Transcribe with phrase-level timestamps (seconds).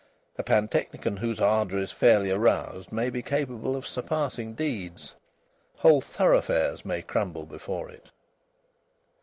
[0.35, 5.13] A pantechnicon whose ardour is fairly aroused may be capable of surpassing deeds.
[5.75, 8.07] Whole thoroughfares might crumble before it.